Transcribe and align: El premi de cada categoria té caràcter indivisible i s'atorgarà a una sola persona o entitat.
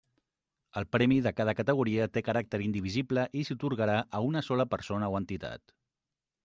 El 0.79 0.87
premi 0.95 1.17
de 1.25 1.33
cada 1.41 1.53
categoria 1.59 2.07
té 2.15 2.23
caràcter 2.29 2.61
indivisible 2.69 3.27
i 3.41 3.45
s'atorgarà 3.51 4.01
a 4.21 4.25
una 4.31 4.45
sola 4.51 4.69
persona 4.75 5.13
o 5.15 5.21
entitat. 5.21 5.81